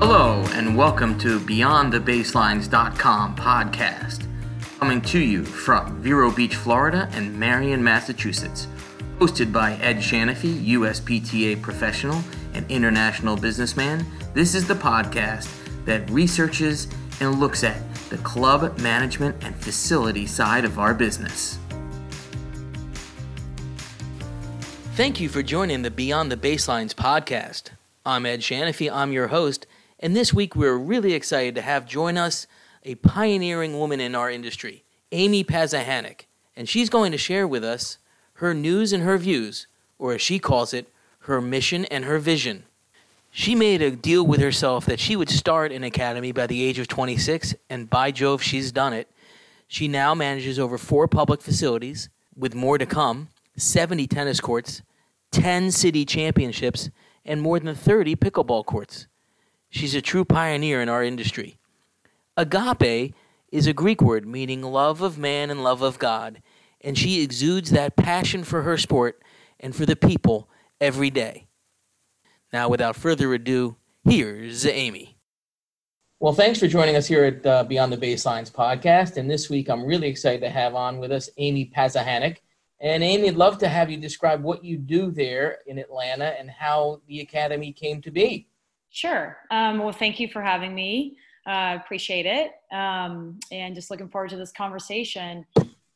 [0.00, 4.28] Hello, and welcome to BeyondTheBaselines.com podcast,
[4.78, 8.68] coming to you from Vero Beach, Florida, and Marion, Massachusetts.
[9.18, 12.22] Hosted by Ed Shanafy, USPTA professional
[12.54, 15.48] and international businessman, this is the podcast
[15.84, 16.86] that researches
[17.18, 21.58] and looks at the club management and facility side of our business.
[24.94, 27.70] Thank you for joining the Beyond the Baselines podcast.
[28.06, 29.66] I'm Ed Shanafy, I'm your host,
[30.00, 32.46] and this week we're really excited to have join us
[32.84, 36.22] a pioneering woman in our industry, Amy Pazahanik,
[36.56, 37.98] and she's going to share with us
[38.34, 39.66] her news and her views,
[39.98, 40.88] or as she calls it,
[41.20, 42.64] her mission and her vision.
[43.30, 46.78] She made a deal with herself that she would start an academy by the age
[46.78, 49.08] of 26, and by Jove, she's done it.
[49.66, 54.82] She now manages over four public facilities, with more to come, 70 tennis courts,
[55.32, 56.90] 10 city championships,
[57.24, 59.06] and more than 30 pickleball courts.
[59.70, 61.58] She's a true pioneer in our industry.
[62.36, 63.14] Agape
[63.50, 66.42] is a Greek word meaning love of man and love of God,
[66.80, 69.22] and she exudes that passion for her sport
[69.60, 70.48] and for the people
[70.80, 71.46] every day.
[72.52, 75.16] Now, without further ado, here's Amy.
[76.20, 79.18] Well, thanks for joining us here at uh, Beyond the Baselines podcast.
[79.18, 82.38] And this week, I'm really excited to have on with us Amy Pazahanik.
[82.80, 86.50] And Amy, I'd love to have you describe what you do there in Atlanta and
[86.50, 88.47] how the academy came to be.
[88.90, 89.36] Sure.
[89.50, 91.16] Um, well, thank you for having me.
[91.46, 92.52] I uh, appreciate it.
[92.72, 95.46] Um, and just looking forward to this conversation.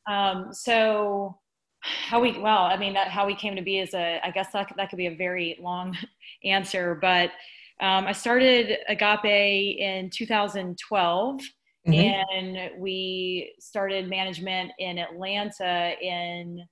[0.06, 1.38] Um, so,
[1.80, 4.52] how we, well, I mean, that how we came to be is a, I guess
[4.52, 5.96] that, that could be a very long
[6.44, 7.30] answer, but
[7.80, 11.40] um, I started Agape in 2012.
[11.86, 11.92] Mm-hmm.
[11.94, 16.64] And we started management in Atlanta in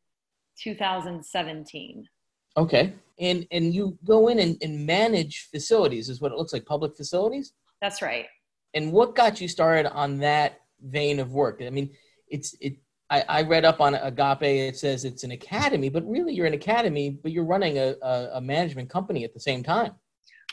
[0.63, 2.07] 2017.
[2.57, 2.95] Okay.
[3.19, 6.97] And and you go in and, and manage facilities is what it looks like, public
[6.97, 7.53] facilities?
[7.81, 8.27] That's right.
[8.75, 11.61] And what got you started on that vein of work?
[11.65, 11.91] I mean,
[12.29, 12.77] it's it
[13.11, 16.55] I, I read up on Agape, it says it's an academy, but really you're an
[16.55, 19.95] academy, but you're running a, a, a management company at the same time.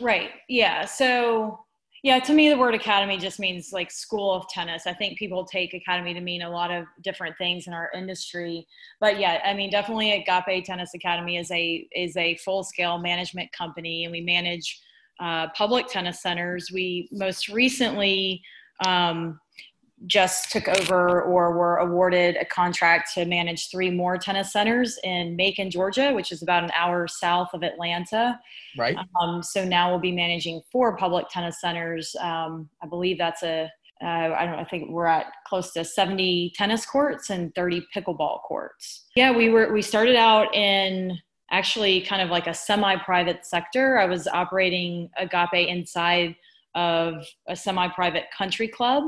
[0.01, 0.31] Right.
[0.49, 0.85] Yeah.
[0.85, 1.59] So
[2.03, 4.85] yeah, to me, the word academy just means like school of tennis.
[4.85, 8.68] I think people take academy to mean a lot of different things in our industry.
[9.00, 13.52] But yeah, I mean, definitely Agape Tennis Academy is a is a full scale management
[13.52, 14.80] company, and we manage
[15.19, 16.69] uh, public tennis centers.
[16.72, 18.44] We most recently
[18.85, 19.40] um,
[20.06, 25.35] just took over or were awarded a contract to manage three more tennis centers in
[25.35, 28.40] Macon, Georgia, which is about an hour south of Atlanta.
[28.78, 28.96] Right.
[29.19, 32.16] Um, so now we'll be managing four public tennis centers.
[32.22, 33.72] Um, I believe that's a
[34.03, 37.84] uh, I don't know, I think we're at close to 70 tennis courts and 30
[37.96, 39.06] pickleball courts.
[39.16, 41.18] Yeah, we were we started out in
[41.50, 43.97] actually kind of like a semi-private sector.
[43.97, 46.35] I was operating Agape inside
[46.77, 49.03] of a semi-private country club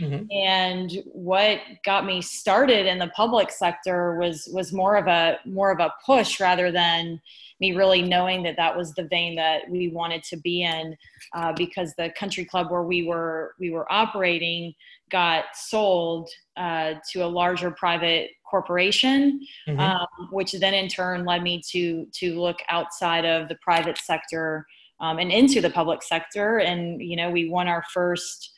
[0.00, 0.26] Mm-hmm.
[0.30, 5.70] And what got me started in the public sector was was more of a more
[5.70, 7.20] of a push rather than
[7.60, 10.94] me really knowing that that was the vein that we wanted to be in
[11.34, 14.74] uh, because the country club where we were we were operating
[15.10, 16.28] got sold
[16.58, 19.80] uh, to a larger private corporation mm-hmm.
[19.80, 24.66] um, which then in turn led me to to look outside of the private sector
[25.00, 28.52] um, and into the public sector and you know we won our first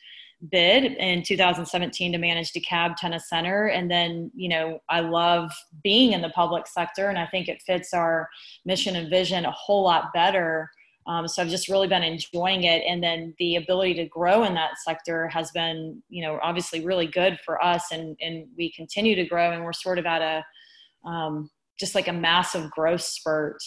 [0.51, 3.67] bid in 2017 to manage DeKalb Tennis Center.
[3.67, 5.51] And then, you know, I love
[5.83, 8.29] being in the public sector and I think it fits our
[8.65, 10.69] mission and vision a whole lot better.
[11.07, 12.83] Um, so I've just really been enjoying it.
[12.87, 17.07] And then the ability to grow in that sector has been, you know, obviously really
[17.07, 17.91] good for us.
[17.91, 22.07] And, and we continue to grow and we're sort of at a, um, just like
[22.07, 23.61] a massive growth spurt,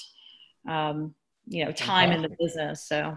[0.68, 1.14] um,
[1.46, 2.86] you know, time in the business.
[2.86, 3.16] So.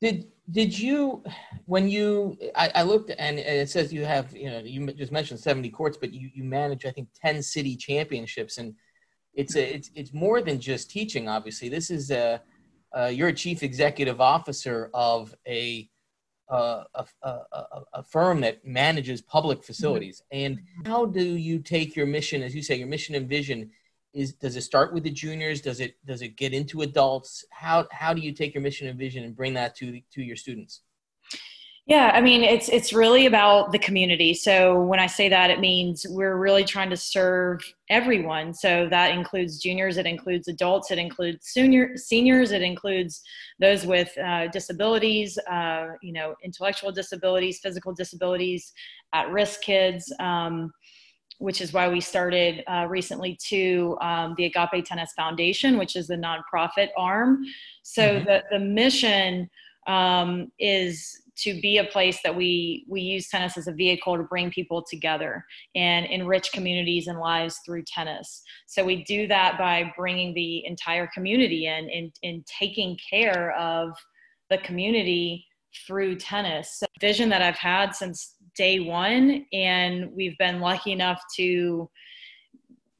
[0.00, 1.24] Did did you
[1.66, 5.40] when you I, I, looked and it says you have you know you just mentioned
[5.40, 8.74] 70 courts but you you manage i think 10 city championships and
[9.38, 11.68] it's a, it's it's more than just teaching obviously.
[11.68, 12.42] This is a
[12.96, 15.88] uh, you're a chief executive officer of a
[16.50, 17.40] uh, a, a,
[17.92, 20.22] a, firm that manages public facilities.
[20.32, 23.70] And how do you take your mission as you say your mission and vision
[24.14, 25.60] is does it start with the juniors?
[25.60, 27.44] Does it does it get into adults?
[27.50, 30.36] How how do you take your mission and vision and bring that to to your
[30.36, 30.82] students?
[31.86, 34.34] Yeah i mean it's it's really about the community.
[34.34, 37.60] So when i say that it means we're really trying to serve
[37.90, 38.52] everyone.
[38.52, 43.22] So that includes juniors it includes adults it includes senior seniors it includes
[43.58, 48.72] those with uh, disabilities uh, you know intellectual disabilities physical disabilities
[49.12, 50.12] at risk kids.
[50.20, 50.72] Um,
[51.38, 56.08] which is why we started uh, recently to um, the Agape Tennis Foundation, which is
[56.08, 57.44] the nonprofit arm.
[57.82, 58.24] So mm-hmm.
[58.24, 59.48] the, the mission
[59.86, 64.24] um, is to be a place that we we use tennis as a vehicle to
[64.24, 65.44] bring people together
[65.74, 71.08] and enrich communities and lives through tennis so we do that by bringing the entire
[71.14, 73.90] community in and, and taking care of
[74.50, 75.46] the community
[75.86, 81.22] through tennis so vision that i've had since day one and we've been lucky enough
[81.36, 81.88] to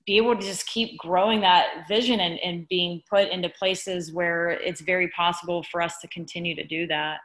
[0.06, 4.50] be able to just keep growing that vision and, and being put into places where
[4.50, 7.19] it's very possible for us to continue to do that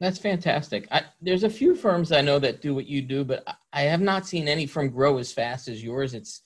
[0.00, 0.86] that's fantastic.
[0.92, 4.00] I, there's a few firms I know that do what you do, but I have
[4.00, 6.14] not seen any firm grow as fast as yours.
[6.14, 6.42] It's,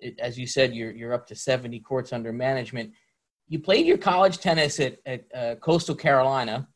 [0.00, 2.92] it, as you said, you're you're up to 70 courts under management.
[3.46, 6.66] You played your college tennis at, at uh, Coastal Carolina,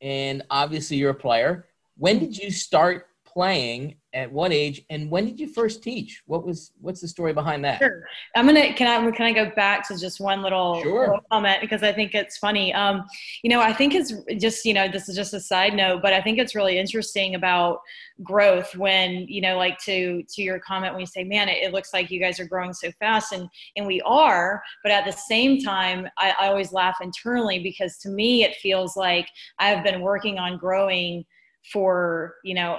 [0.00, 1.66] and obviously you're a player.
[1.96, 3.07] When did you start
[3.38, 6.22] playing at what age and when did you first teach?
[6.26, 7.78] What was what's the story behind that?
[7.78, 8.02] Sure.
[8.34, 11.00] I'm gonna can i can i go back to just one little, sure.
[11.02, 11.60] little comment?
[11.60, 12.74] Because i think it's funny.
[12.74, 13.04] Um
[13.44, 16.12] you know i think it's just you know this is just a side note but
[16.12, 17.78] i think it's really interesting about
[18.24, 21.72] growth when you know like to to your comment when you say man it, it
[21.72, 25.12] looks like you guys are growing so fast and and we are but at the
[25.12, 29.28] same time I, I always laugh internally because to me it feels like
[29.60, 31.24] i've been working on growing
[31.72, 32.78] for you know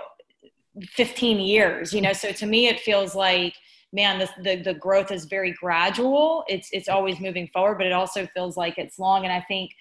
[0.87, 2.13] 15 years you know?
[2.13, 3.55] So to me it feels like
[3.91, 6.43] man the, the, the growth is very gradual.
[6.47, 9.23] It's it's always moving forward but it also feels like it's long.
[9.23, 9.71] And i think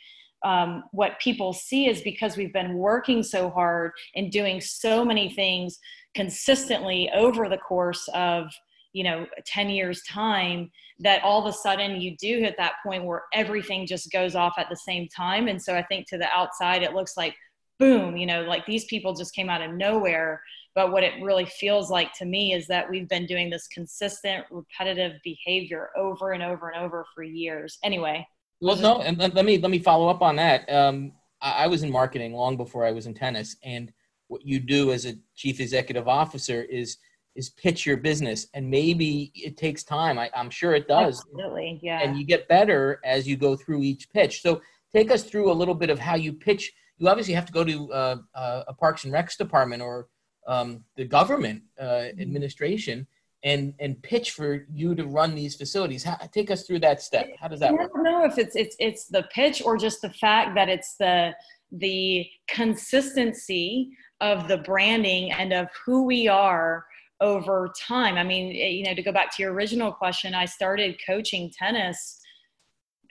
[0.45, 5.31] um, what people see is because we've been working so hard and doing so many
[5.31, 5.81] things
[6.15, 8.47] consistently over the course of
[8.93, 10.71] you know 10 years time
[11.01, 14.55] that all of a sudden you do hit that point where everything just goes off
[14.59, 15.49] at the same time.
[15.49, 17.35] And so i think to the outside it looks like
[17.79, 20.43] boom you know like these people just came out of nowhere
[20.79, 24.45] but what it really feels like to me is that we've been doing this consistent,
[24.49, 27.79] repetitive behavior over and over and over for years.
[27.83, 28.25] Anyway.
[28.61, 30.73] Well, no, and let me let me follow up on that.
[30.73, 31.11] Um,
[31.43, 33.93] I, I was in marketing long before I was in tennis, and
[34.29, 36.99] what you do as a chief executive officer is
[37.35, 41.79] is pitch your business and maybe it takes time I, am sure it does absolutely
[41.83, 44.61] yeah and you get better as you go through each pitch so
[44.93, 47.63] take us through a little bit of how you pitch you obviously have to go
[47.63, 50.09] to uh, uh, a parks and recs department or
[50.49, 53.06] um, the government uh, administration
[53.45, 56.03] and and pitch for you to run these facilities.
[56.03, 57.29] How, take us through that step.
[57.41, 57.93] How does that work?
[57.95, 60.97] I don't know if it's it's it's the pitch or just the fact that it's
[60.97, 61.35] the
[61.71, 63.91] the consistency
[64.21, 66.85] of the branding and of who we are
[67.21, 68.17] over time.
[68.17, 71.53] I mean, eh, you know, to go back to your original question, I started coaching
[71.56, 72.21] tennis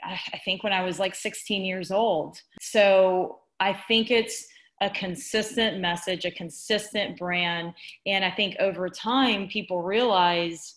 [0.04, 2.42] I think when I was like 16 years old.
[2.62, 4.48] So I think it's
[4.81, 7.74] a consistent message, a consistent brand.
[8.06, 10.75] And I think over time, people realize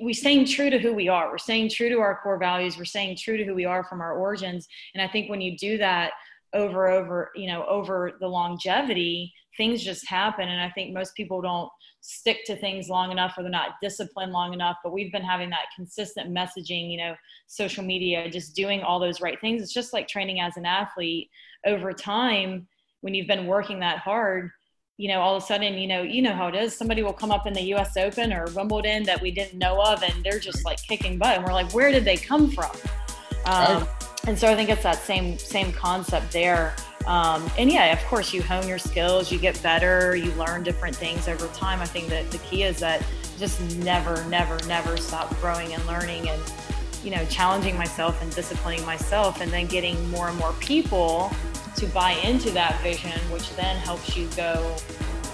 [0.00, 1.30] we're staying true to who we are.
[1.30, 2.76] We're staying true to our core values.
[2.76, 4.68] We're staying true to who we are from our origins.
[4.94, 6.12] And I think when you do that
[6.54, 10.48] over, over, you know, over the longevity, things just happen.
[10.48, 11.70] And I think most people don't
[12.00, 14.76] stick to things long enough or they're not disciplined long enough.
[14.82, 17.14] But we've been having that consistent messaging, you know,
[17.46, 19.62] social media, just doing all those right things.
[19.62, 21.30] It's just like training as an athlete
[21.64, 22.66] over time
[23.02, 24.50] when you've been working that hard
[25.02, 26.76] you know all of a sudden you know you know how it is.
[26.76, 30.02] Somebody will come up in the us open or wimbledon that we didn't know of
[30.02, 31.36] and they're just like kicking butt.
[31.36, 32.70] And we're like where did they come from?
[33.46, 33.88] Um,
[34.28, 36.74] and so i think it's that same same concept there.
[37.06, 40.94] Um, and yeah of course you hone your skills you get better you learn different
[40.94, 41.80] things over time.
[41.80, 43.04] I think that the key is that
[43.38, 46.40] just never never never stop growing and learning and
[47.02, 51.32] you know challenging myself and disciplining myself and then getting more and more people
[51.76, 54.76] to buy into that vision, which then helps you go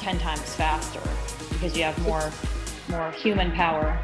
[0.00, 1.02] 10 times faster
[1.50, 2.30] because you have more,
[2.88, 3.98] more human power.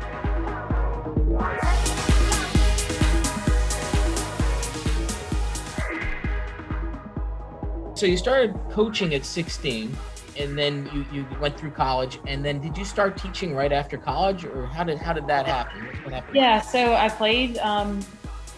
[7.95, 9.97] So you started coaching at 16
[10.37, 13.97] and then you, you went through college and then did you start teaching right after
[13.97, 15.81] college or how did how did that happen?
[16.03, 16.37] What happened?
[16.37, 18.01] Yeah, so I played um,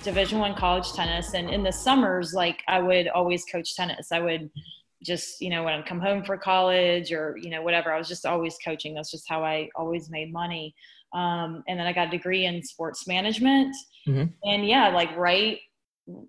[0.06, 1.34] division one college tennis.
[1.34, 4.12] And in the summers like i would always coach tennis.
[4.12, 4.50] I would
[5.02, 8.08] just you know when i'd come home for college or you know whatever i was
[8.08, 8.94] just always coaching.
[8.94, 10.74] That's just how i always made money.
[11.12, 13.74] Um, and then i got a degree in sports management.
[14.08, 14.26] Mm-hmm.
[14.44, 15.58] and yeah like right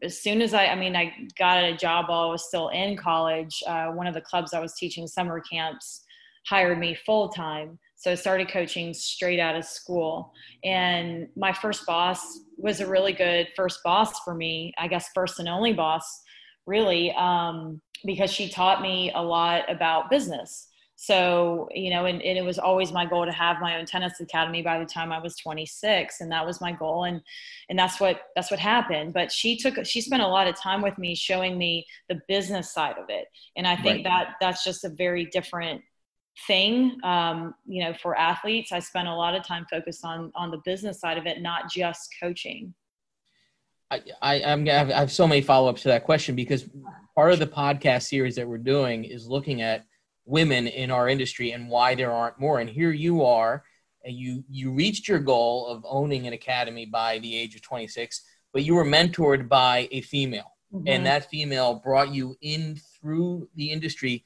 [0.02, 2.98] as soon as i i mean i got a job while i was still in
[2.98, 6.04] college uh, one of the clubs i was teaching summer camps
[6.50, 10.32] hired me full time so I started coaching straight out of school.
[10.64, 15.40] And my first boss was a really good first boss for me, I guess, first
[15.40, 16.22] and only boss,
[16.68, 20.68] really, um, because she taught me a lot about business.
[21.00, 24.20] so you know and, and, it was always my goal to have my own tennis
[24.20, 27.22] academy by the time i was 26 and that was my goal and
[27.70, 30.82] and that's what that's what happened but she took she spent a lot of time
[30.82, 34.04] with me showing me the business side of it and i think right.
[34.06, 35.82] that that's just a very different
[36.46, 40.52] thing um, you know for athletes i spent a lot of time focused on on
[40.52, 42.74] the business side of it not just coaching
[43.90, 46.70] I, I, I'm, I have so many follow ups to that question because
[47.16, 49.86] part of the podcast series that we're doing is looking at
[50.26, 52.60] women in our industry and why there aren't more.
[52.60, 53.64] And here you are,
[54.04, 58.22] and you you reached your goal of owning an academy by the age of 26,
[58.54, 60.88] but you were mentored by a female, mm-hmm.
[60.88, 64.24] and that female brought you in through the industry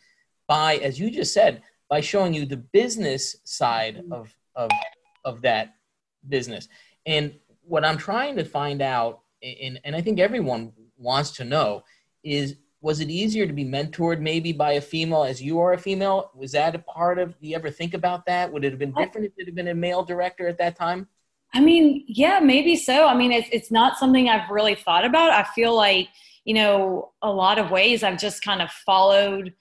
[0.47, 4.13] by, as you just said, by showing you the business side mm-hmm.
[4.13, 4.71] of of
[5.25, 5.75] of that
[6.27, 6.67] business.
[7.05, 11.83] And what I'm trying to find out, and, and I think everyone wants to know,
[12.23, 15.77] is was it easier to be mentored maybe by a female as you are a
[15.77, 16.31] female?
[16.33, 18.51] Was that a part of, do you ever think about that?
[18.51, 21.07] Would it have been different if it had been a male director at that time?
[21.53, 23.05] I mean, yeah, maybe so.
[23.05, 25.29] I mean, it's, it's not something I've really thought about.
[25.31, 26.07] I feel like,
[26.43, 29.53] you know, a lot of ways I've just kind of followed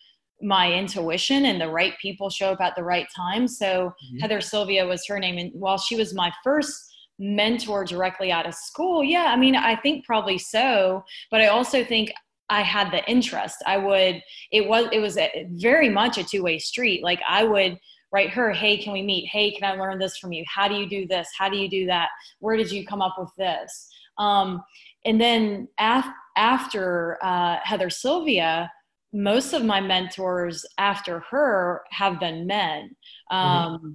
[0.42, 3.46] my intuition and the right people show up at the right time.
[3.46, 4.18] So mm-hmm.
[4.18, 5.38] Heather Sylvia was her name.
[5.38, 6.74] And while she was my first
[7.18, 11.04] mentor directly out of school, yeah, I mean, I think probably so.
[11.30, 12.12] But I also think
[12.48, 13.56] I had the interest.
[13.66, 17.02] I would, it was, it was a, very much a two way street.
[17.02, 17.78] Like I would
[18.12, 19.28] write her, Hey, can we meet?
[19.28, 20.44] Hey, can I learn this from you?
[20.48, 21.28] How do you do this?
[21.38, 22.08] How do you do that?
[22.40, 23.88] Where did you come up with this?
[24.18, 24.62] Um,
[25.04, 28.70] and then af- after uh, Heather Sylvia,
[29.12, 32.96] most of my mentors after her have been men.
[33.30, 33.36] Mm-hmm.
[33.36, 33.90] Um, mm-hmm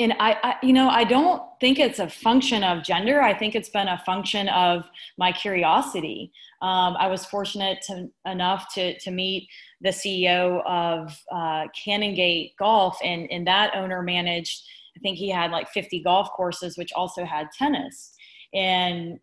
[0.00, 3.54] and I, I, you know i don't think it's a function of gender i think
[3.54, 4.88] it's been a function of
[5.18, 9.48] my curiosity um, i was fortunate to, enough to, to meet
[9.82, 14.62] the ceo of uh, canongate golf and, and that owner managed
[14.96, 18.14] i think he had like 50 golf courses which also had tennis
[18.54, 19.20] and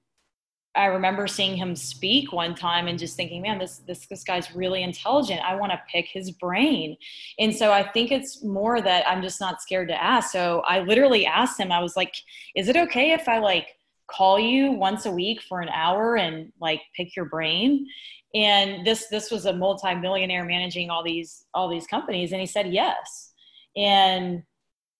[0.77, 4.55] I remember seeing him speak one time and just thinking, man, this this this guy's
[4.55, 5.41] really intelligent.
[5.41, 6.95] I want to pick his brain.
[7.39, 10.31] And so I think it's more that I'm just not scared to ask.
[10.31, 12.13] So I literally asked him, I was like,
[12.55, 13.67] is it okay if I like
[14.07, 17.87] call you once a week for an hour and like pick your brain?
[18.35, 22.71] And this this was a multi-millionaire managing all these all these companies and he said
[22.71, 23.33] yes.
[23.75, 24.43] And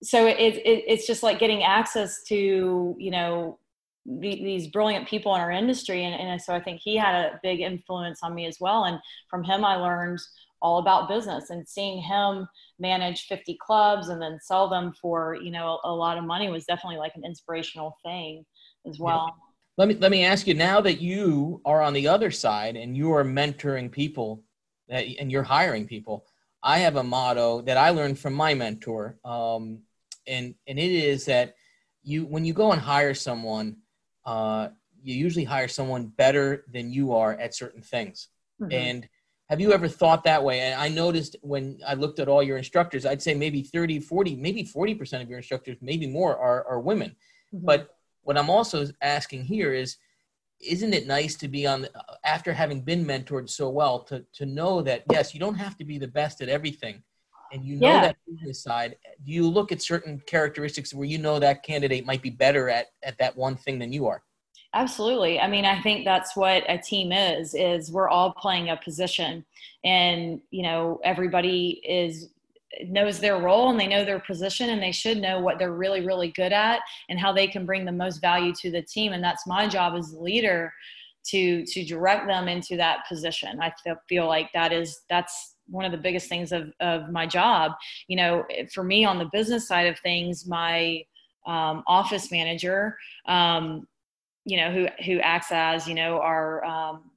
[0.04, 3.60] so it, it it's just like getting access to, you know,
[4.08, 7.60] these brilliant people in our industry and, and so i think he had a big
[7.60, 9.00] influence on me as well and
[9.30, 10.20] from him i learned
[10.62, 12.48] all about business and seeing him
[12.80, 16.50] manage 50 clubs and then sell them for you know a, a lot of money
[16.50, 18.46] was definitely like an inspirational thing
[18.88, 19.36] as well.
[19.78, 22.98] Let me let me ask you now that you are on the other side and
[22.98, 24.42] you are mentoring people
[24.90, 26.26] that, and you're hiring people
[26.64, 29.80] i have a motto that i learned from my mentor um,
[30.26, 31.56] and and it is that
[32.04, 33.78] you when you go and hire someone
[34.28, 34.68] uh,
[35.02, 38.28] you usually hire someone better than you are at certain things.
[38.62, 38.74] Mm-hmm.
[38.74, 39.10] And
[39.50, 40.60] have you ever thought that way?
[40.60, 44.36] And I noticed when I looked at all your instructors, I'd say maybe 30, 40,
[44.36, 47.16] maybe 40% of your instructors, maybe more, are, are women.
[47.54, 47.66] Mm-hmm.
[47.66, 49.96] But what I'm also asking here is,
[50.60, 51.88] isn't it nice to be on
[52.26, 55.86] after having been mentored so well to, to know that yes you don't have to
[55.86, 57.04] be the best at everything
[57.52, 58.02] and you know yeah.
[58.02, 62.22] that business side do you look at certain characteristics where you know that candidate might
[62.22, 64.24] be better at at that one thing than you are?
[64.74, 65.40] Absolutely.
[65.40, 69.46] I mean i think that's what a team is is we're all playing a position
[69.84, 72.30] and you know everybody is
[72.86, 76.06] knows their role and they know their position and they should know what they're really
[76.06, 79.14] really good at and how they can bring the most value to the team.
[79.14, 80.72] And that's my job as a leader
[81.28, 83.60] to to direct them into that position.
[83.62, 83.74] I
[84.08, 87.74] feel like that is that's one of the biggest things of, of my job.
[88.08, 91.04] You know, for me on the business side of things, my
[91.46, 92.98] um, office manager,
[93.28, 93.88] um,
[94.46, 97.12] you know, who who acts as you know our um,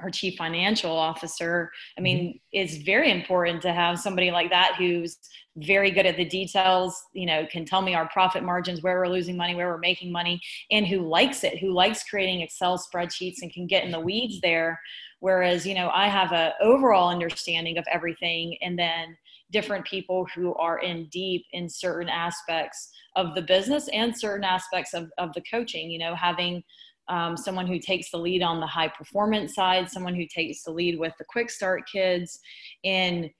[0.00, 1.70] our chief financial officer.
[1.96, 2.38] I mean, mm-hmm.
[2.52, 5.18] it's very important to have somebody like that who's
[5.56, 9.08] very good at the details, you know, can tell me our profit margins, where we're
[9.08, 10.40] losing money, where we're making money,
[10.72, 14.40] and who likes it, who likes creating Excel spreadsheets and can get in the weeds
[14.40, 14.80] there
[15.24, 19.16] whereas you know i have a overall understanding of everything and then
[19.50, 24.92] different people who are in deep in certain aspects of the business and certain aspects
[24.92, 26.62] of, of the coaching you know having
[27.08, 30.70] um, someone who takes the lead on the high performance side someone who takes the
[30.70, 32.38] lead with the quick start kids
[32.84, 33.30] and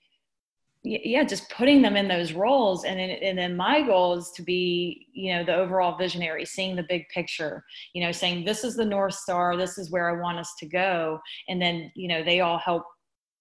[0.85, 4.43] yeah just putting them in those roles and then, and then my goal is to
[4.43, 7.63] be you know the overall visionary seeing the big picture
[7.93, 10.65] you know saying this is the north star this is where i want us to
[10.65, 12.83] go and then you know they all help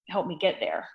[0.09, 0.89] help me get there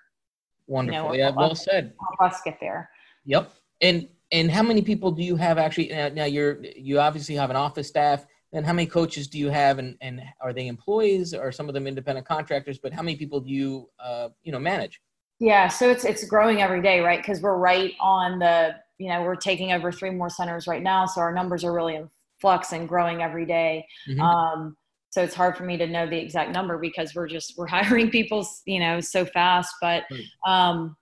[0.69, 1.15] Wonderful.
[1.15, 1.93] You know, yeah, well said.
[1.99, 2.89] Help us get there.
[3.25, 3.51] Yep.
[3.81, 5.89] And and how many people do you have actually?
[5.89, 8.25] Now, now you're you obviously have an office staff.
[8.51, 11.75] And how many coaches do you have, and, and are they employees or some of
[11.75, 12.79] them independent contractors?
[12.79, 15.01] But how many people do you uh, you know manage?
[15.39, 17.19] Yeah, so it's it's growing every day, right?
[17.19, 21.05] Because we're right on the you know we're taking over three more centers right now,
[21.05, 23.85] so our numbers are really in flux and growing every day.
[24.07, 24.21] Mm-hmm.
[24.21, 24.77] Um,
[25.09, 28.09] so it's hard for me to know the exact number because we're just we're hiring
[28.09, 30.03] people you know so fast but
[30.45, 30.95] um,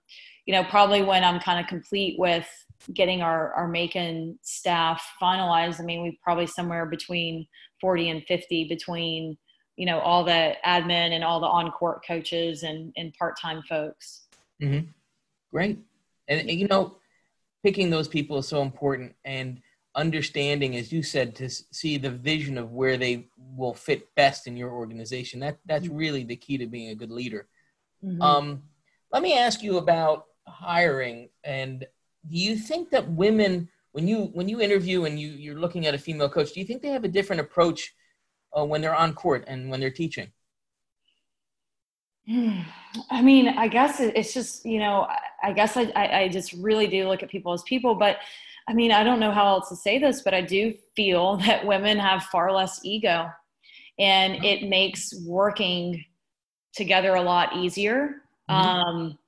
[0.46, 2.48] you know probably when i'm kind of complete with
[2.94, 7.46] getting our our macon staff finalized i mean we probably somewhere between
[7.80, 9.36] 40 and 50 between
[9.76, 14.27] you know all the admin and all the on court coaches and and part-time folks
[14.62, 14.86] mm-hmm.
[15.50, 15.78] great
[16.28, 16.96] and, and you know
[17.62, 19.60] picking those people is so important and
[19.98, 24.56] understanding, as you said, to see the vision of where they will fit best in
[24.56, 25.40] your organization.
[25.40, 25.96] That that's mm-hmm.
[25.96, 27.48] really the key to being a good leader.
[28.02, 28.22] Mm-hmm.
[28.22, 28.62] Um,
[29.12, 31.28] let me ask you about hiring.
[31.44, 35.86] And do you think that women, when you when you interview and you you're looking
[35.86, 37.92] at a female coach, do you think they have a different approach
[38.56, 40.28] uh, when they're on court and when they're teaching?
[43.10, 45.06] I mean, I guess it's just you know,
[45.42, 48.18] I guess I I just really do look at people as people, but
[48.68, 51.66] I mean, I don't know how else to say this, but I do feel that
[51.66, 53.30] women have far less ego
[53.98, 56.04] and it makes working
[56.74, 58.22] together a lot easier.
[58.48, 58.54] Mm-hmm.
[58.54, 59.18] Um,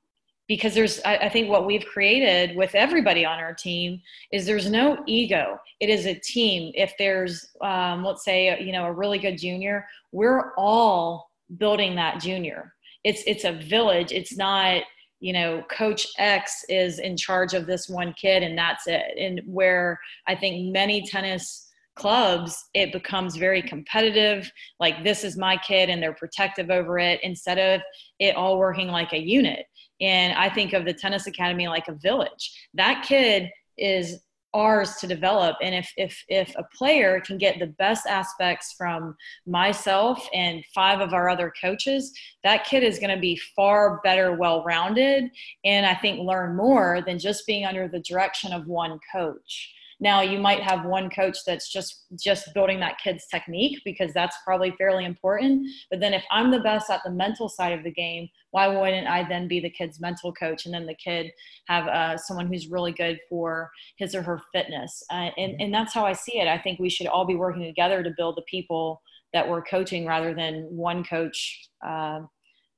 [0.46, 4.00] because there's, I, I, think what we've created with everybody on our team
[4.32, 5.60] is there's no ego.
[5.78, 6.72] It is a team.
[6.74, 12.20] If there's, um, let's say, you know, a really good junior, we're all building that
[12.20, 12.74] junior.
[13.04, 14.12] It's, it's a village.
[14.12, 14.82] It's not,
[15.20, 19.16] you know, coach X is in charge of this one kid and that's it.
[19.18, 24.50] And where I think many tennis clubs, it becomes very competitive.
[24.78, 27.82] Like, this is my kid and they're protective over it instead of
[28.18, 29.66] it all working like a unit.
[30.00, 32.68] And I think of the tennis academy like a village.
[32.74, 34.20] That kid is
[34.54, 35.56] ours to develop.
[35.62, 39.16] And if if if a player can get the best aspects from
[39.46, 44.34] myself and five of our other coaches that kid is going to be far better
[44.36, 45.30] well rounded
[45.64, 50.22] and i think learn more than just being under the direction of one coach now
[50.22, 54.74] you might have one coach that's just just building that kid's technique because that's probably
[54.78, 55.68] fairly important.
[55.90, 59.06] But then if I'm the best at the mental side of the game, why wouldn't
[59.06, 61.30] I then be the kid's mental coach and then the kid
[61.68, 65.02] have uh, someone who's really good for his or her fitness?
[65.10, 66.48] Uh, and and that's how I see it.
[66.48, 69.02] I think we should all be working together to build the people
[69.34, 71.68] that we're coaching rather than one coach.
[71.86, 72.20] Uh,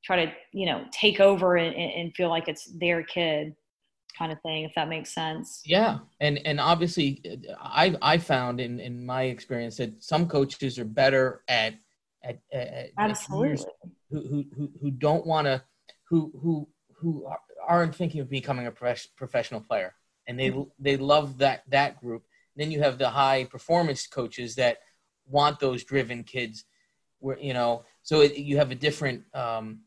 [0.04, 3.54] try to you know take over and, and feel like it's their kid
[4.16, 5.62] kind of thing if that makes sense.
[5.64, 7.22] Yeah and and obviously
[7.60, 11.74] i i found in in my experience that some coaches are better at
[12.24, 13.64] at, at absolutely.
[14.10, 15.62] who who who don't want to
[16.08, 17.26] who who who
[17.66, 18.72] aren't thinking of becoming a
[19.16, 19.94] professional player.
[20.28, 20.70] And they mm-hmm.
[20.78, 22.24] they love that that group.
[22.56, 24.78] Then you have the high performance coaches that
[25.26, 26.64] want those driven kids
[27.18, 29.80] where you know so it, you have a different um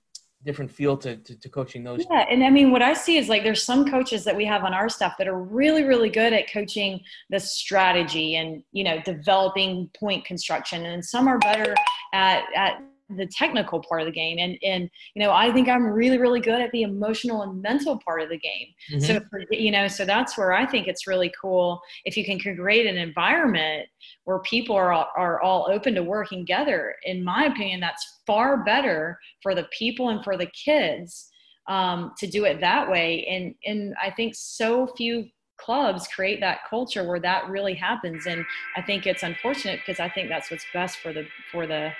[0.45, 3.27] different feel to, to, to, coaching those yeah and i mean what i see is
[3.27, 6.33] like there's some coaches that we have on our staff that are really really good
[6.33, 11.75] at coaching the strategy and you know developing point construction and some are better
[12.13, 14.37] at at the technical part of the game.
[14.39, 17.99] And and you know i think i'm really really good at the emotional and mental
[18.03, 18.67] part of the game.
[18.91, 18.99] Mm-hmm.
[18.99, 22.39] so for, you know so that's where i think it's really cool if you can
[22.39, 23.87] create an environment
[24.23, 26.95] where people are all, are all open to working together.
[27.03, 31.29] In my opinion that's far better for the people and for the kids
[31.67, 33.25] um, to do it that way.
[33.27, 35.25] And and i think so few
[35.57, 38.25] clubs create that culture where that really happens.
[38.25, 38.43] And
[38.75, 41.91] i think it's unfortunate because i think that's what's best for the for the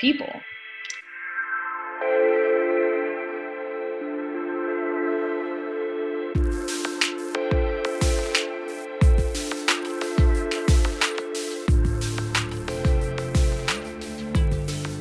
[0.00, 0.28] people.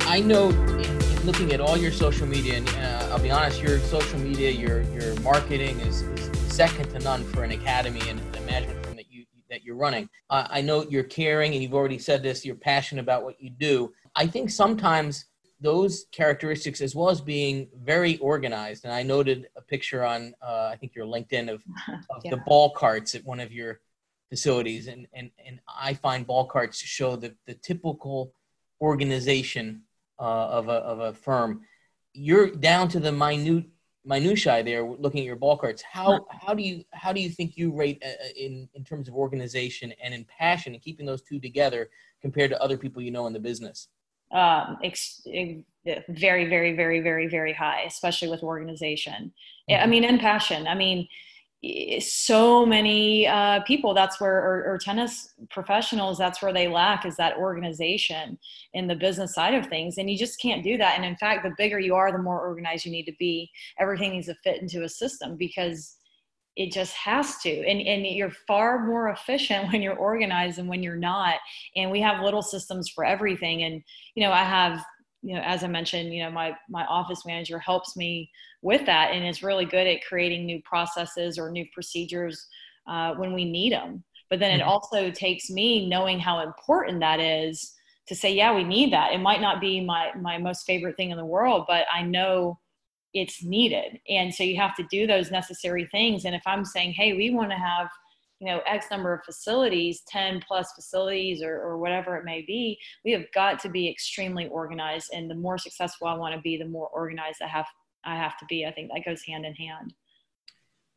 [0.06, 0.50] I know
[1.24, 4.82] looking at all your social media, and uh, I'll be honest, your social media, your
[4.82, 9.10] your marketing is, is second to none for an academy and a management firm that
[9.10, 10.10] you that you're running.
[10.30, 12.46] Uh, I know you're caring, and you've already said this.
[12.46, 13.94] You're passionate about what you do.
[14.20, 15.26] I think sometimes
[15.62, 20.70] those characteristics, as well as being very organized, and I noted a picture on, uh,
[20.74, 21.64] I think your LinkedIn of,
[22.10, 22.32] of yeah.
[22.32, 23.80] the ball carts at one of your
[24.28, 28.34] facilities, and and and I find ball carts show the the typical
[28.82, 29.84] organization
[30.20, 31.62] uh, of a of a firm.
[32.12, 33.68] You're down to the minute
[34.04, 35.82] minutiae there, looking at your ball carts.
[35.82, 39.14] How how do you how do you think you rate uh, in in terms of
[39.16, 41.90] organization and in passion and keeping those two together
[42.22, 43.88] compared to other people you know in the business?
[44.32, 45.22] Um, ex-
[46.10, 49.34] very, very, very, very, very high, especially with organization.
[49.70, 49.90] I mm-hmm.
[49.90, 50.68] mean, and passion.
[50.68, 51.08] I mean,
[52.00, 57.18] so many uh, people that's where or, or, tennis professionals that's where they lack is
[57.18, 58.40] that organization
[58.74, 61.44] in the business side of things and you just can't do that and in fact
[61.44, 64.62] the bigger you are the more organized you need to be everything needs to fit
[64.62, 65.98] into a system because
[66.56, 67.50] it just has to.
[67.50, 71.36] And, and you're far more efficient when you're organized and when you're not.
[71.76, 73.64] And we have little systems for everything.
[73.64, 73.82] And
[74.20, 74.84] you know i have
[75.22, 78.30] you know as i mentioned you know my my office manager helps me
[78.62, 82.48] with that and is really good at creating new processes or new procedures
[82.88, 84.70] uh, when we need them but then it mm-hmm.
[84.70, 87.74] also takes me knowing how important that is
[88.08, 89.14] to say yeah we need that.
[89.14, 92.60] It might not be my my most favorite thing in the world but i know
[93.14, 94.00] it's needed.
[94.08, 96.26] And so you have to do those necessary things.
[96.26, 97.90] And if i'm saying hey we want to have
[98.40, 102.80] you know x number of facilities 10 plus facilities or, or whatever it may be
[103.04, 105.12] we have got to be extremely organized.
[105.14, 107.68] And the more successful i want to be the more organized i have
[108.06, 108.66] i have to be.
[108.66, 109.94] I think that goes hand in hand.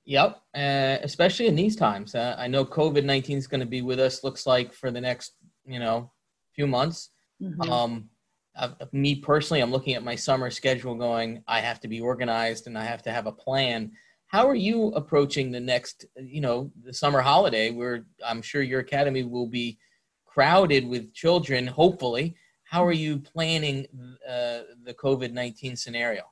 [0.05, 0.43] Yep.
[0.55, 4.25] Uh, especially in these times uh, i know covid-19 is going to be with us
[4.25, 5.33] looks like for the next
[5.65, 6.11] you know
[6.55, 7.11] few months.
[7.41, 7.71] Mm-hmm.
[7.71, 8.09] um
[8.57, 12.67] uh, me personally i'm looking at my summer schedule going i have to be organized
[12.67, 13.93] and i have to have a plan.
[14.27, 18.81] How are you approaching the next you know the summer holiday where i'm sure your
[18.81, 19.79] academy will be
[20.27, 22.35] crowded with children hopefully?
[22.65, 23.87] How are you planning
[24.27, 26.23] uh, the covid-19 scenario?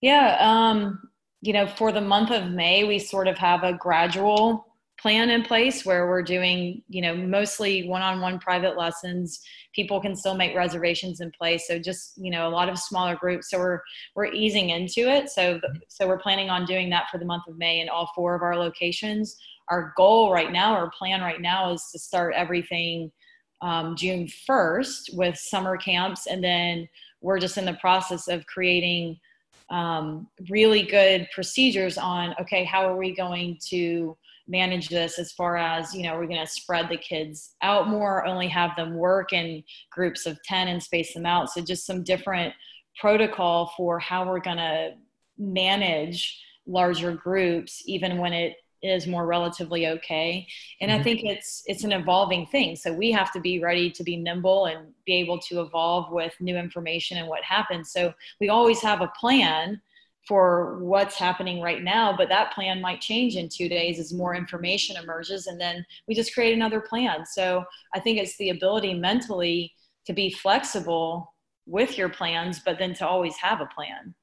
[0.00, 1.00] Yeah um,
[1.40, 4.73] you know for the month of may we sort of have a gradual
[5.04, 9.38] plan in place where we're doing you know mostly one-on-one private lessons.
[9.74, 11.66] People can still make reservations in place.
[11.68, 13.50] So just you know a lot of smaller groups.
[13.50, 13.80] So we're
[14.16, 15.28] we're easing into it.
[15.28, 18.34] So so we're planning on doing that for the month of may in all four
[18.34, 19.36] of our locations.
[19.68, 23.12] Our goal right now our plan right now is to start everything
[23.60, 26.26] um, june 1st with summer camps.
[26.26, 26.88] And then
[27.20, 29.18] we're just in the process of creating
[29.70, 35.56] um, really good procedures on okay how are we going to manage this as far
[35.56, 39.32] as you know we're going to spread the kids out more only have them work
[39.32, 41.50] in groups of 10 and space them out?
[41.50, 42.54] So just some different
[43.00, 44.92] protocol for how we're going to
[45.38, 50.46] manage larger groups even when it is more relatively okay.
[50.80, 51.00] And mm-hmm.
[51.00, 52.76] i think it's it's an evolving thing.
[52.76, 56.34] So we have to be ready to be nimble and be able to evolve with
[56.40, 57.90] new information and what happens.
[57.90, 59.80] So we always have a plan
[60.26, 64.34] for what's happening right now but that plan might change in two days as more
[64.34, 67.24] information emerges and then we just create another plan.
[67.26, 69.72] So i think it's the ability mentally
[70.06, 71.32] to be flexible
[71.66, 74.14] with your plans but then to always have a plan.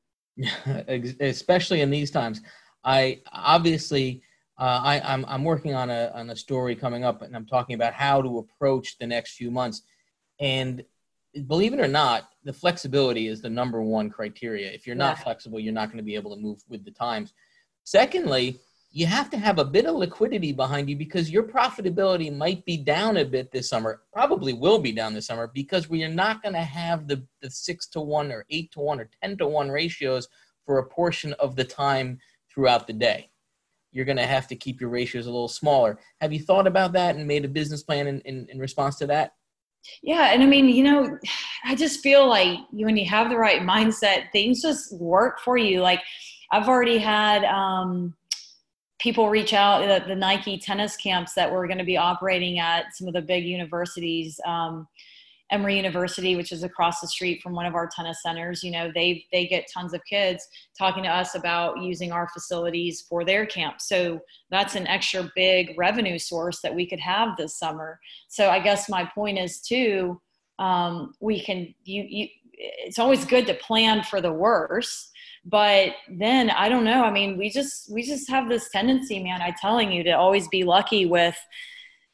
[1.20, 2.42] Especially in these times.
[2.84, 4.24] I obviously
[4.58, 7.74] uh, I, I'm, I'm working on a, on a story coming up and i'm talking
[7.74, 9.82] about how to approach the next few months.
[10.40, 10.84] And
[11.48, 14.72] believe it or not, the flexibility is the number one criteria.
[14.72, 15.24] If you're not yeah.
[15.24, 17.34] flexible, you're not going to be able to move with the times.
[17.84, 18.60] Secondly,
[18.94, 22.76] you have to have a bit of liquidity behind you because your profitability might be
[22.76, 26.44] down a bit this summer, probably will be down this summer because we are not
[26.44, 29.48] going to have the, the six to one or eight to one or 10 to
[29.48, 30.28] one ratios
[30.66, 32.20] for a portion of the time
[32.54, 33.30] throughout the day.
[33.94, 36.00] You're going to have to keep your ratios a little smaller.
[36.20, 39.08] Have you thought about that and made a business plan in, in, in response to
[39.08, 39.36] that?
[40.04, 41.18] Yeah, and I mean, you know,
[41.66, 45.82] I just feel like when you have the right mindset, things just work for you.
[45.82, 46.02] Like
[46.52, 48.14] I've already had um,
[49.00, 52.96] people reach out the, the Nike tennis camps that we're going to be operating at
[52.96, 54.40] some of the big universities.
[54.46, 54.88] Um,
[55.52, 58.90] Emory University, which is across the street from one of our tennis centers, you know,
[58.96, 63.46] they they get tons of kids talking to us about using our facilities for their
[63.46, 63.82] camp.
[63.82, 68.00] So that's an extra big revenue source that we could have this summer.
[68.30, 70.22] So I guess my point is too,
[70.58, 72.28] um, we can you you.
[72.64, 75.12] It's always good to plan for the worst,
[75.44, 77.04] but then I don't know.
[77.04, 79.42] I mean, we just we just have this tendency, man.
[79.42, 81.36] I'm telling you to always be lucky with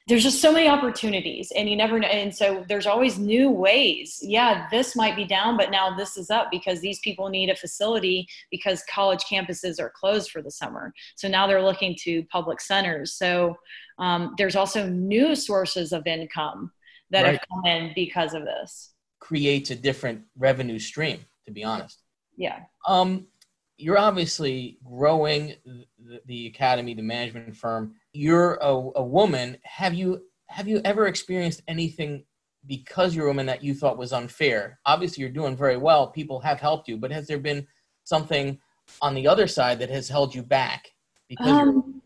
[0.08, 4.20] there's just so many opportunities and you never know and so there's always new ways.
[4.22, 7.56] Yeah this might be down but now this is up because these people need a
[7.56, 10.94] facility because college campuses are closed for the summer.
[11.16, 13.14] So now they're looking to public centers.
[13.14, 13.56] So
[14.00, 16.72] um, there's also new sources of income
[17.10, 17.32] that right.
[17.32, 18.94] have come in because of this.
[19.20, 22.04] Creates a different revenue stream to be honest.
[22.36, 22.60] Yeah.
[22.88, 23.28] Um,
[23.78, 27.94] you're obviously growing the, the academy the management firm.
[28.14, 29.58] You're a, a woman.
[29.64, 32.24] Have you have you ever experienced anything
[32.66, 34.80] because you're a woman that you thought was unfair?
[34.86, 36.08] Obviously you're doing very well.
[36.08, 37.68] People have helped you but has there been
[38.04, 38.60] something
[39.02, 40.90] on the other side that has held you back
[41.28, 42.02] because um,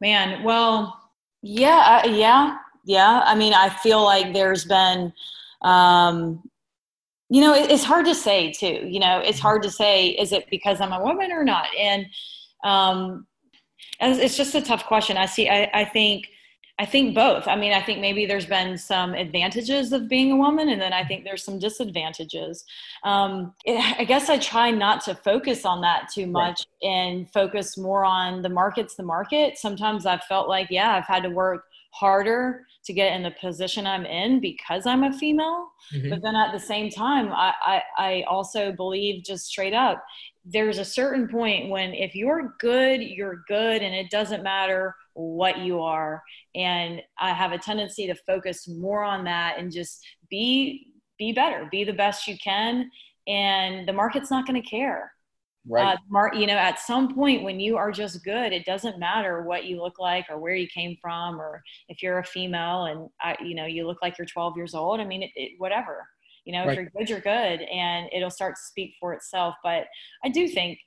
[0.00, 1.10] man well
[1.42, 3.22] yeah yeah yeah.
[3.24, 5.12] I mean i feel like there's been
[5.62, 6.42] um,
[7.30, 8.86] you know, it, it's hard to say too.
[8.86, 12.06] You know, it's hard to say is it because I'm a woman or not, and
[12.64, 13.26] um,
[14.00, 15.16] it's just a tough question.
[15.16, 15.48] I see.
[15.48, 16.26] I, I think
[16.78, 17.46] I think both.
[17.46, 20.92] I mean, I think maybe there's been some advantages of being a woman, and then
[20.92, 22.64] I think there's some disadvantages.
[23.04, 26.90] Um, it, I guess I try not to focus on that too much right.
[26.90, 29.56] and focus more on the market's the market.
[29.56, 33.86] Sometimes I've felt like, yeah, I've had to work harder to get in the position
[33.86, 35.68] I'm in because I'm a female.
[35.94, 36.10] Mm-hmm.
[36.10, 40.04] But then at the same time, I, I, I also believe just straight up,
[40.44, 45.58] there's a certain point when if you're good, you're good, and it doesn't matter what
[45.58, 46.22] you are
[46.54, 51.68] and i have a tendency to focus more on that and just be be better
[51.70, 52.90] be the best you can
[53.26, 55.12] and the market's not going to care
[55.68, 58.98] right uh, mar- you know at some point when you are just good it doesn't
[58.98, 62.84] matter what you look like or where you came from or if you're a female
[62.84, 65.52] and I, you know you look like you're 12 years old i mean it, it,
[65.58, 66.06] whatever
[66.44, 66.70] you know right.
[66.70, 69.86] if you're good you're good and it'll start to speak for itself but
[70.24, 70.78] i do think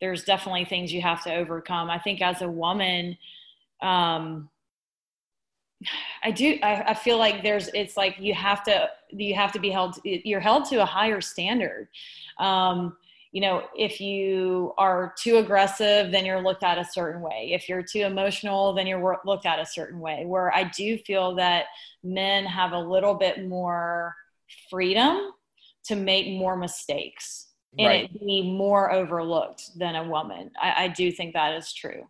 [0.00, 3.16] there's definitely things you have to overcome i think as a woman
[3.82, 4.50] um,
[6.22, 6.58] I do.
[6.62, 7.68] I, I, feel like there's.
[7.68, 8.90] It's like you have to.
[9.10, 9.98] You have to be held.
[10.04, 11.88] You're held to a higher standard.
[12.38, 12.96] Um,
[13.32, 17.50] you know, if you are too aggressive, then you're looked at a certain way.
[17.52, 20.24] If you're too emotional, then you're looked at a certain way.
[20.26, 21.66] Where I do feel that
[22.02, 24.16] men have a little bit more
[24.68, 25.30] freedom
[25.84, 27.46] to make more mistakes
[27.78, 28.10] and right.
[28.12, 30.50] it be more overlooked than a woman.
[30.60, 32.08] I, I do think that is true.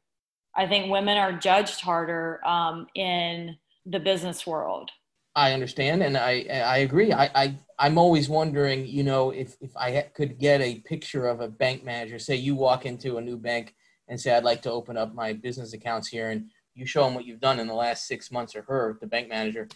[0.56, 3.56] I think women are judged harder um, in
[3.86, 4.90] the business world.
[5.34, 7.12] I understand, and I I agree.
[7.12, 11.40] I, I I'm always wondering, you know, if if I could get a picture of
[11.40, 12.18] a bank manager.
[12.18, 13.74] Say you walk into a new bank
[14.08, 17.14] and say, "I'd like to open up my business accounts here," and you show them
[17.14, 19.68] what you've done in the last six months, or her, the bank manager,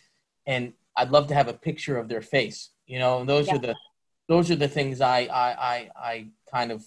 [0.46, 2.70] and I'd love to have a picture of their face.
[2.86, 3.54] You know, those yeah.
[3.54, 3.74] are the
[4.28, 6.84] those are the things I I I, I kind of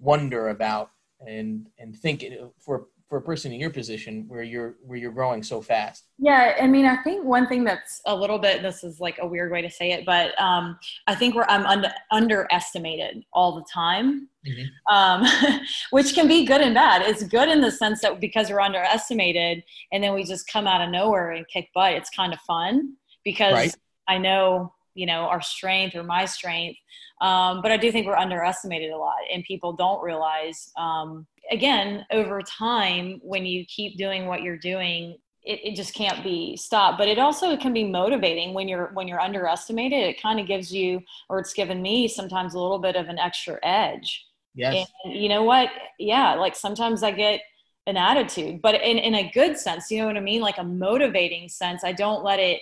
[0.00, 0.90] wonder about
[1.26, 2.24] and and think
[2.58, 6.54] for for a person in your position where you're where you're growing so fast yeah
[6.60, 9.52] i mean i think one thing that's a little bit this is like a weird
[9.52, 14.28] way to say it but um, i think we're i'm under, underestimated all the time
[14.46, 14.94] mm-hmm.
[14.94, 18.60] um, which can be good and bad it's good in the sense that because we're
[18.60, 19.62] underestimated
[19.92, 22.94] and then we just come out of nowhere and kick butt it's kind of fun
[23.22, 23.76] because right.
[24.08, 26.78] i know you know our strength or my strength
[27.20, 32.06] um, but i do think we're underestimated a lot and people don't realize um, again
[32.10, 36.98] over time when you keep doing what you're doing it, it just can't be stopped.
[36.98, 40.02] But it also can be motivating when you're when you're underestimated.
[40.02, 43.18] It kind of gives you or it's given me sometimes a little bit of an
[43.18, 44.26] extra edge.
[44.54, 44.88] Yes.
[45.04, 45.68] And you know what?
[45.98, 47.40] Yeah like sometimes i get
[47.86, 50.40] an attitude but in, in a good sense you know what i mean?
[50.40, 51.84] Like a motivating sense.
[51.84, 52.60] I don't let it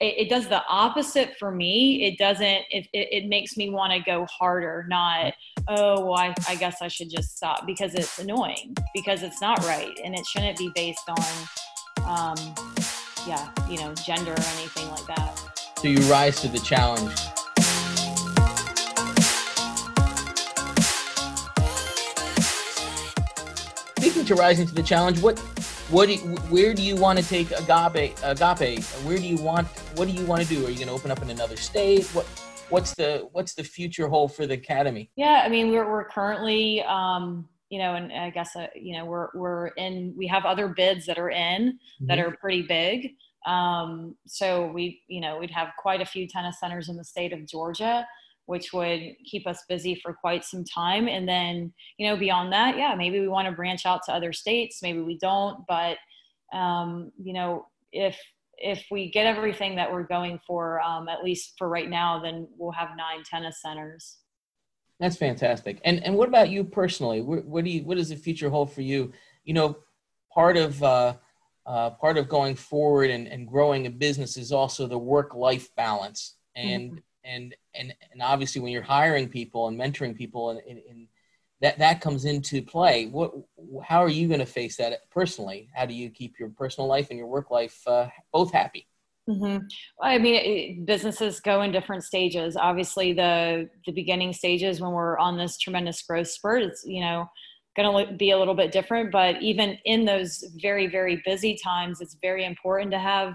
[0.00, 2.04] it, it does the opposite for me.
[2.04, 5.34] It doesn't, it, it, it makes me want to go harder, not,
[5.66, 9.58] oh, well, I, I guess I should just stop because it's annoying, because it's not
[9.64, 9.98] right.
[10.04, 11.18] And it shouldn't be based on,
[12.06, 12.54] um,
[13.26, 15.62] yeah, you know, gender or anything like that.
[15.78, 17.16] So you rise to the challenge.
[23.98, 25.38] Speaking to rising to the challenge, what
[25.90, 26.20] what do you,
[26.50, 28.84] where do you want to take agape agape?
[29.04, 30.66] Where do you want what do you want to do?
[30.66, 32.04] Are you going to open up in another state?
[32.08, 32.26] What
[32.68, 35.10] what's the what's the future hold for the academy?
[35.16, 39.06] Yeah i mean we're, we're currently um you know and i guess uh, you know
[39.06, 42.06] we're we're in we have other bids that are in mm-hmm.
[42.06, 43.14] that are pretty big.
[43.46, 47.32] Um so we you know we'd have quite a few tennis centers in the state
[47.32, 48.06] of georgia
[48.48, 51.06] which would keep us busy for quite some time.
[51.06, 54.32] And then, you know, beyond that, yeah, maybe we want to branch out to other
[54.32, 54.82] states.
[54.82, 55.98] Maybe we don't, but
[56.54, 58.18] um, you know, if
[58.56, 62.48] if we get everything that we're going for, um, at least for right now, then
[62.56, 64.16] we'll have nine tennis centers.
[64.98, 65.78] That's fantastic.
[65.84, 67.20] And and what about you personally?
[67.20, 69.12] What, what do you what does the future hold for you?
[69.44, 69.76] You know,
[70.32, 71.16] part of uh,
[71.66, 75.68] uh, part of going forward and, and growing a business is also the work life
[75.76, 76.36] balance.
[76.56, 80.80] And mm-hmm and and and obviously when you're hiring people and mentoring people and, and,
[80.88, 81.06] and
[81.60, 83.32] that that comes into play what
[83.84, 85.68] how are you going to face that personally?
[85.74, 88.86] How do you keep your personal life and your work life uh, both happy?
[89.28, 89.58] Mm-hmm.
[90.00, 92.56] i mean it, businesses go in different stages.
[92.56, 97.28] Obviously the the beginning stages when we're on this tremendous growth spurt it's you know
[97.76, 99.12] going to be a little bit different.
[99.12, 103.34] But even in those very very busy times it's very important to have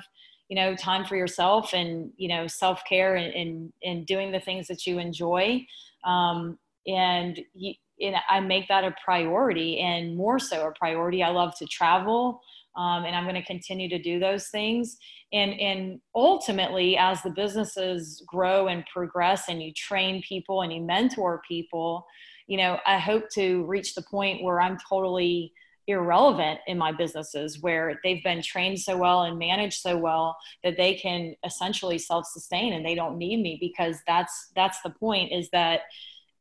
[0.53, 4.67] you know time for yourself and you know self-care and, and, and doing the things
[4.67, 5.65] that you enjoy
[6.05, 11.29] um, and, you, and i make that a priority and more so a priority i
[11.29, 12.39] love to travel
[12.75, 14.97] Um, and I'm going to continue to do those things.
[15.31, 20.81] And, and ultimately, as the businesses grow and progress, and you train people and you
[20.81, 22.05] mentor people,
[22.47, 25.53] you know, I hope to reach the point where I'm totally
[25.87, 30.77] irrelevant in my businesses where they've been trained so well and managed so well that
[30.77, 35.49] they can essentially self-sustain and they don't need me because that's that's the point is
[35.49, 35.81] that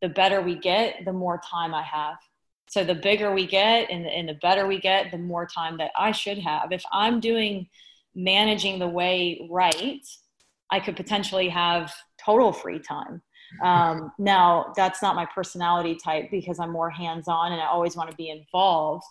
[0.00, 2.16] the better we get the more time i have.
[2.68, 5.78] So the bigger we get and the, and the better we get the more time
[5.78, 6.70] that i should have.
[6.70, 7.68] If i'm doing
[8.14, 10.06] managing the way right
[10.72, 13.22] i could potentially have total free time
[13.60, 17.96] um, now, that's not my personality type because I'm more hands on and I always
[17.96, 19.04] want to be involved.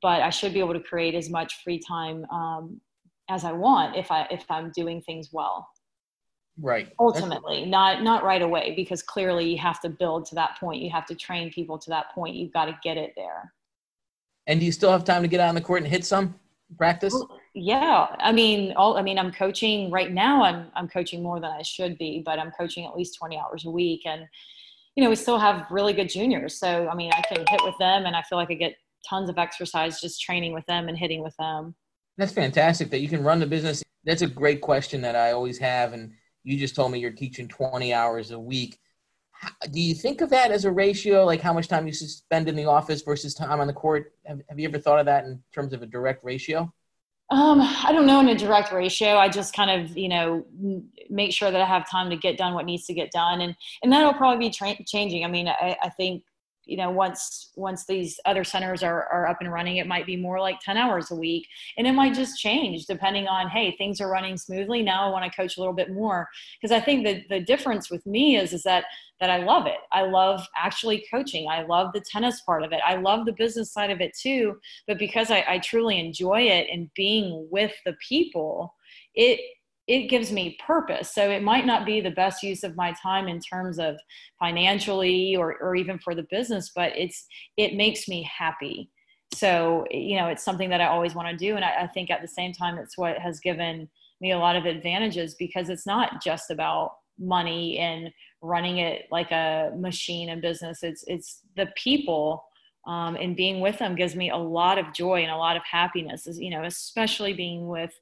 [0.00, 2.80] But I should be able to create as much free time um,
[3.30, 5.66] as I want if I if I'm doing things well.
[6.60, 6.92] Right.
[6.98, 10.82] Ultimately, That's- not not right away because clearly you have to build to that point.
[10.82, 12.36] You have to train people to that point.
[12.36, 13.52] You've got to get it there.
[14.46, 16.34] And do you still have time to get out on the court and hit some
[16.76, 17.14] practice?
[17.54, 21.50] Yeah i mean all i mean i'm coaching right now i'm i'm coaching more than
[21.52, 24.26] i should be but i'm coaching at least 20 hours a week and
[24.96, 27.76] you know we still have really good juniors so i mean i can hit with
[27.78, 28.74] them and i feel like i get
[29.08, 31.74] tons of exercise just training with them and hitting with them.
[32.16, 33.82] That's fantastic that you can run the business.
[34.04, 36.12] That's a great question that i always have and
[36.42, 38.78] you just told me you're teaching 20 hours a week.
[39.72, 42.54] Do you think of that as a ratio like how much time you spend in
[42.54, 44.12] the office versus time on the court?
[44.26, 46.72] Have, have you ever thought of that in terms of a direct ratio
[47.30, 49.16] um, I don't know in a direct ratio.
[49.16, 50.44] I just kind of, you know,
[51.08, 53.56] make sure that I have time to get done what needs to get done, and
[53.82, 55.24] and that'll probably be tra- changing.
[55.24, 56.22] I mean, I, I think
[56.66, 60.16] you know once once these other centers are, are up and running it might be
[60.16, 61.46] more like 10 hours a week.
[61.76, 64.82] And it might just change depending on hey things are running smoothly.
[64.82, 66.28] Now i want to coach a little bit more.
[66.60, 68.84] Because i think that the difference with me is is that
[69.20, 69.78] that i love it.
[69.92, 71.48] I love actually coaching.
[71.48, 72.80] I love the tennis part of it.
[72.84, 74.58] I love the business side of it too.
[74.86, 78.74] But because i, I truly enjoy it and being with the people
[79.14, 79.40] it
[79.86, 81.14] it gives me purpose.
[81.14, 83.96] So it might not be the best use of my time in terms of
[84.38, 88.90] financially or, or even for the business, but it's it makes me happy.
[89.34, 92.10] So you know, it's something that I always want to do, and I, I think
[92.10, 93.88] at the same time, it's what has given
[94.20, 98.10] me a lot of advantages because it's not just about money and
[98.42, 100.82] running it like a machine and business.
[100.82, 102.44] It's it's the people
[102.86, 105.62] um, and being with them gives me a lot of joy and a lot of
[105.70, 106.26] happiness.
[106.30, 107.92] You know, especially being with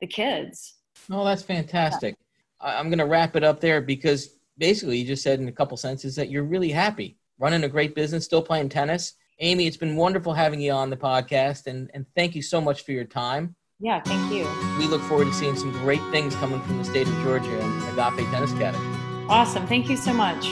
[0.00, 0.74] the kids.
[1.10, 2.16] Oh, that's fantastic.
[2.62, 2.78] Yeah.
[2.78, 5.76] I'm going to wrap it up there because basically you just said in a couple
[5.76, 9.14] sentences that you're really happy running a great business, still playing tennis.
[9.40, 12.84] Amy, it's been wonderful having you on the podcast, and, and thank you so much
[12.84, 13.54] for your time.
[13.80, 14.48] Yeah, thank you.
[14.78, 17.98] We look forward to seeing some great things coming from the state of Georgia and
[17.98, 18.86] Agape Tennis Academy.
[19.28, 19.66] Awesome.
[19.66, 20.46] Thank you so much.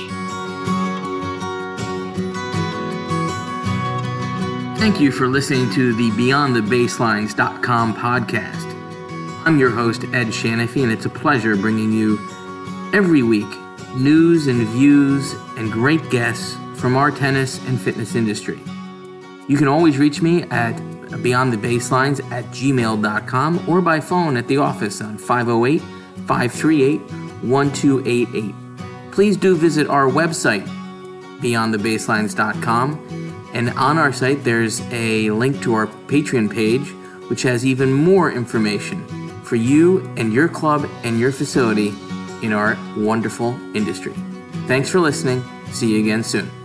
[4.78, 8.71] Thank you for listening to the BeyondTheBaselines.com podcast.
[9.44, 12.16] I'm your host, Ed Shanafy, and it's a pleasure bringing you
[12.92, 13.48] every week
[13.96, 18.60] news and views and great guests from our tennis and fitness industry.
[19.48, 25.00] You can always reach me at beyondthebaselines at gmail.com or by phone at the office
[25.00, 25.82] on 508
[26.28, 27.00] 538
[27.42, 28.54] 1288.
[29.10, 30.64] Please do visit our website,
[31.40, 36.88] beyondthebaselines.com, and on our site there's a link to our Patreon page,
[37.28, 39.04] which has even more information
[39.52, 41.88] for you and your club and your facility
[42.40, 44.14] in our wonderful industry.
[44.66, 45.44] Thanks for listening.
[45.72, 46.61] See you again soon.